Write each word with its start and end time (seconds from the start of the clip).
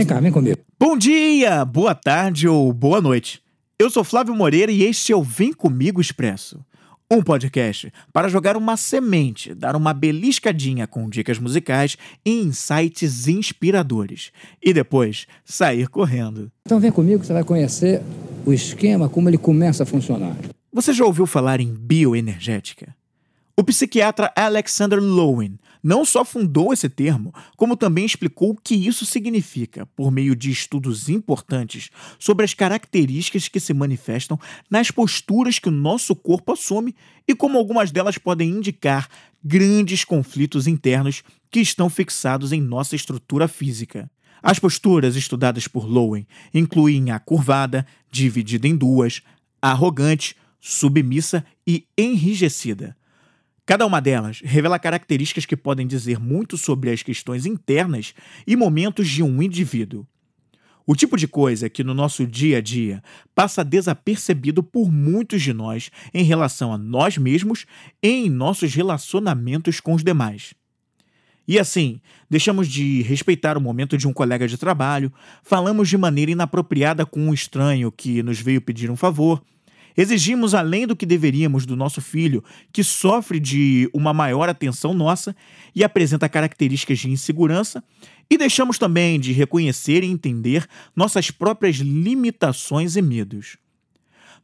Vem 0.00 0.06
cá, 0.06 0.18
vem 0.18 0.32
comigo. 0.32 0.56
Bom 0.78 0.96
dia, 0.96 1.62
boa 1.62 1.94
tarde 1.94 2.48
ou 2.48 2.72
boa 2.72 3.02
noite. 3.02 3.42
Eu 3.78 3.90
sou 3.90 4.02
Flávio 4.02 4.34
Moreira 4.34 4.72
e 4.72 4.82
este 4.82 5.12
é 5.12 5.16
o 5.16 5.22
Vem 5.22 5.52
Comigo 5.52 6.00
Expresso. 6.00 6.64
Um 7.10 7.20
podcast 7.20 7.92
para 8.10 8.26
jogar 8.26 8.56
uma 8.56 8.78
semente, 8.78 9.52
dar 9.52 9.76
uma 9.76 9.92
beliscadinha 9.92 10.86
com 10.86 11.06
dicas 11.06 11.38
musicais 11.38 11.98
e 12.24 12.30
insights 12.30 13.28
inspiradores. 13.28 14.32
E 14.64 14.72
depois 14.72 15.26
sair 15.44 15.86
correndo. 15.86 16.50
Então 16.64 16.80
vem 16.80 16.90
comigo 16.90 17.20
que 17.20 17.26
você 17.26 17.34
vai 17.34 17.44
conhecer 17.44 18.00
o 18.46 18.54
esquema, 18.54 19.06
como 19.06 19.28
ele 19.28 19.36
começa 19.36 19.82
a 19.82 19.86
funcionar. 19.86 20.34
Você 20.72 20.94
já 20.94 21.04
ouviu 21.04 21.26
falar 21.26 21.60
em 21.60 21.74
bioenergética? 21.74 22.96
O 23.60 23.62
psiquiatra 23.62 24.32
Alexander 24.34 24.98
Lowen 24.98 25.58
não 25.82 26.02
só 26.02 26.24
fundou 26.24 26.72
esse 26.72 26.88
termo, 26.88 27.30
como 27.58 27.76
também 27.76 28.06
explicou 28.06 28.52
o 28.52 28.56
que 28.56 28.74
isso 28.74 29.04
significa 29.04 29.84
por 29.84 30.10
meio 30.10 30.34
de 30.34 30.50
estudos 30.50 31.10
importantes 31.10 31.90
sobre 32.18 32.46
as 32.46 32.54
características 32.54 33.48
que 33.48 33.60
se 33.60 33.74
manifestam 33.74 34.40
nas 34.70 34.90
posturas 34.90 35.58
que 35.58 35.68
o 35.68 35.70
nosso 35.70 36.16
corpo 36.16 36.52
assume 36.52 36.96
e 37.28 37.34
como 37.34 37.58
algumas 37.58 37.90
delas 37.90 38.16
podem 38.16 38.48
indicar 38.48 39.06
grandes 39.44 40.06
conflitos 40.06 40.66
internos 40.66 41.22
que 41.50 41.60
estão 41.60 41.90
fixados 41.90 42.52
em 42.52 42.62
nossa 42.62 42.96
estrutura 42.96 43.46
física. 43.46 44.10
As 44.42 44.58
posturas 44.58 45.16
estudadas 45.16 45.68
por 45.68 45.84
Lowen 45.84 46.26
incluem 46.54 47.10
a 47.10 47.18
curvada, 47.18 47.86
dividida 48.10 48.66
em 48.66 48.74
duas, 48.74 49.20
arrogante, 49.60 50.34
submissa 50.58 51.44
e 51.66 51.84
enrijecida. 51.98 52.96
Cada 53.70 53.86
uma 53.86 54.00
delas 54.00 54.40
revela 54.44 54.80
características 54.80 55.46
que 55.46 55.56
podem 55.56 55.86
dizer 55.86 56.18
muito 56.18 56.58
sobre 56.58 56.90
as 56.90 57.04
questões 57.04 57.46
internas 57.46 58.12
e 58.44 58.56
momentos 58.56 59.08
de 59.08 59.22
um 59.22 59.40
indivíduo. 59.40 60.04
O 60.84 60.96
tipo 60.96 61.16
de 61.16 61.28
coisa 61.28 61.70
que 61.70 61.84
no 61.84 61.94
nosso 61.94 62.26
dia 62.26 62.58
a 62.58 62.60
dia 62.60 63.00
passa 63.32 63.64
desapercebido 63.64 64.60
por 64.60 64.90
muitos 64.90 65.40
de 65.40 65.52
nós 65.52 65.88
em 66.12 66.24
relação 66.24 66.72
a 66.72 66.76
nós 66.76 67.16
mesmos 67.16 67.64
e 68.02 68.08
em 68.08 68.28
nossos 68.28 68.74
relacionamentos 68.74 69.78
com 69.78 69.94
os 69.94 70.02
demais. 70.02 70.52
E 71.46 71.56
assim, 71.56 72.00
deixamos 72.28 72.66
de 72.66 73.02
respeitar 73.02 73.56
o 73.56 73.60
momento 73.60 73.96
de 73.96 74.08
um 74.08 74.12
colega 74.12 74.48
de 74.48 74.58
trabalho, 74.58 75.12
falamos 75.44 75.88
de 75.88 75.96
maneira 75.96 76.32
inapropriada 76.32 77.06
com 77.06 77.20
um 77.20 77.32
estranho 77.32 77.92
que 77.92 78.20
nos 78.20 78.40
veio 78.40 78.60
pedir 78.60 78.90
um 78.90 78.96
favor 78.96 79.40
Exigimos 79.96 80.54
além 80.54 80.86
do 80.86 80.96
que 80.96 81.04
deveríamos 81.04 81.66
do 81.66 81.76
nosso 81.76 82.00
filho, 82.00 82.44
que 82.72 82.84
sofre 82.84 83.40
de 83.40 83.90
uma 83.92 84.12
maior 84.12 84.48
atenção 84.48 84.94
nossa 84.94 85.34
e 85.74 85.82
apresenta 85.82 86.28
características 86.28 86.98
de 86.98 87.10
insegurança, 87.10 87.82
e 88.30 88.38
deixamos 88.38 88.78
também 88.78 89.18
de 89.18 89.32
reconhecer 89.32 90.04
e 90.04 90.10
entender 90.10 90.66
nossas 90.94 91.30
próprias 91.30 91.76
limitações 91.76 92.96
e 92.96 93.02
medos. 93.02 93.56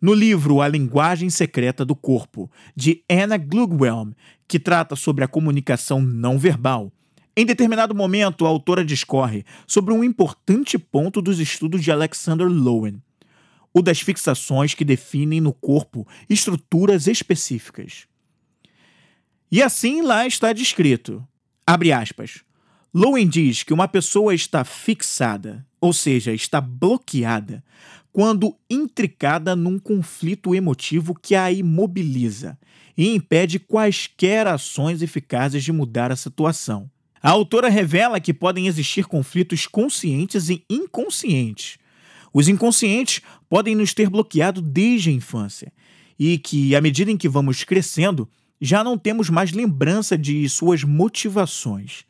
No 0.00 0.12
livro 0.12 0.60
A 0.60 0.68
Linguagem 0.68 1.30
Secreta 1.30 1.84
do 1.84 1.94
Corpo, 1.94 2.50
de 2.74 3.02
Anna 3.08 3.38
Glugwelm, 3.38 4.12
que 4.46 4.58
trata 4.58 4.94
sobre 4.96 5.24
a 5.24 5.28
comunicação 5.28 6.00
não 6.02 6.38
verbal, 6.38 6.92
em 7.36 7.44
determinado 7.44 7.94
momento 7.94 8.46
a 8.46 8.48
autora 8.48 8.84
discorre 8.84 9.44
sobre 9.66 9.92
um 9.92 10.02
importante 10.02 10.78
ponto 10.78 11.20
dos 11.20 11.38
estudos 11.38 11.82
de 11.82 11.92
Alexander 11.92 12.48
Lowen 12.48 13.02
o 13.76 13.82
das 13.82 14.00
fixações 14.00 14.72
que 14.72 14.86
definem 14.86 15.38
no 15.38 15.52
corpo 15.52 16.08
estruturas 16.30 17.06
específicas. 17.06 18.06
E 19.52 19.62
assim 19.62 20.00
lá 20.00 20.26
está 20.26 20.50
descrito. 20.54 21.22
Abre 21.66 21.92
aspas. 21.92 22.40
Lowen 22.94 23.28
diz 23.28 23.62
que 23.62 23.74
uma 23.74 23.86
pessoa 23.86 24.34
está 24.34 24.64
fixada, 24.64 25.66
ou 25.78 25.92
seja, 25.92 26.32
está 26.32 26.58
bloqueada, 26.58 27.62
quando 28.10 28.56
intricada 28.70 29.54
num 29.54 29.78
conflito 29.78 30.54
emotivo 30.54 31.14
que 31.14 31.34
a 31.34 31.52
imobiliza 31.52 32.58
e 32.96 33.14
impede 33.14 33.58
quaisquer 33.58 34.46
ações 34.46 35.02
eficazes 35.02 35.62
de 35.62 35.70
mudar 35.70 36.10
a 36.10 36.16
situação. 36.16 36.90
A 37.22 37.28
autora 37.28 37.68
revela 37.68 38.20
que 38.20 38.32
podem 38.32 38.68
existir 38.68 39.04
conflitos 39.04 39.66
conscientes 39.66 40.48
e 40.48 40.64
inconscientes, 40.70 41.76
os 42.36 42.48
inconscientes 42.48 43.22
podem 43.48 43.74
nos 43.74 43.94
ter 43.94 44.08
bloqueado 44.08 44.60
desde 44.60 45.10
a 45.10 45.12
infância 45.12 45.72
e 46.18 46.38
que, 46.38 46.74
à 46.74 46.80
medida 46.80 47.10
em 47.10 47.16
que 47.16 47.28
vamos 47.28 47.64
crescendo, 47.64 48.28
já 48.60 48.82
não 48.82 48.96
temos 48.96 49.28
mais 49.28 49.52
lembrança 49.52 50.16
de 50.16 50.48
suas 50.48 50.82
motivações. 50.82 52.04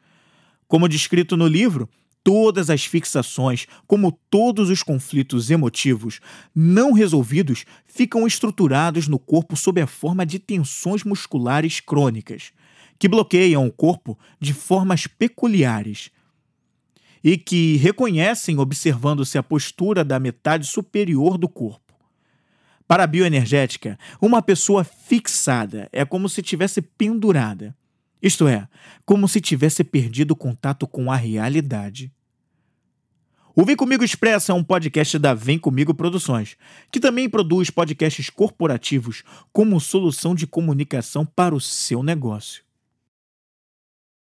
Como 0.68 0.88
descrito 0.88 1.36
no 1.36 1.46
livro, 1.46 1.88
todas 2.22 2.70
as 2.70 2.84
fixações, 2.84 3.66
como 3.86 4.10
todos 4.28 4.68
os 4.68 4.82
conflitos 4.82 5.50
emotivos 5.50 6.20
não 6.54 6.92
resolvidos, 6.92 7.64
ficam 7.86 8.26
estruturados 8.26 9.06
no 9.06 9.18
corpo 9.18 9.56
sob 9.56 9.80
a 9.80 9.86
forma 9.86 10.26
de 10.26 10.38
tensões 10.38 11.04
musculares 11.04 11.78
crônicas, 11.78 12.52
que 12.98 13.08
bloqueiam 13.08 13.66
o 13.66 13.72
corpo 13.72 14.18
de 14.40 14.52
formas 14.52 15.06
peculiares, 15.06 16.10
e 17.26 17.36
que 17.36 17.76
reconhecem 17.78 18.56
observando-se 18.56 19.36
a 19.36 19.42
postura 19.42 20.04
da 20.04 20.20
metade 20.20 20.64
superior 20.64 21.36
do 21.36 21.48
corpo. 21.48 21.92
Para 22.86 23.02
a 23.02 23.06
bioenergética, 23.06 23.98
uma 24.22 24.40
pessoa 24.40 24.84
fixada 24.84 25.88
é 25.90 26.04
como 26.04 26.28
se 26.28 26.40
tivesse 26.40 26.80
pendurada, 26.80 27.76
isto 28.22 28.46
é, 28.46 28.68
como 29.04 29.26
se 29.26 29.40
tivesse 29.40 29.82
perdido 29.82 30.36
contato 30.36 30.86
com 30.86 31.10
a 31.10 31.16
realidade. 31.16 32.12
O 33.56 33.64
Vem 33.64 33.74
Comigo 33.74 34.04
Expressa 34.04 34.52
é 34.52 34.54
um 34.54 34.62
podcast 34.62 35.18
da 35.18 35.34
Vem 35.34 35.58
Comigo 35.58 35.92
Produções, 35.92 36.56
que 36.92 37.00
também 37.00 37.28
produz 37.28 37.70
podcasts 37.70 38.30
corporativos 38.30 39.24
como 39.52 39.80
solução 39.80 40.32
de 40.32 40.46
comunicação 40.46 41.26
para 41.26 41.56
o 41.56 41.60
seu 41.60 42.04
negócio. 42.04 42.65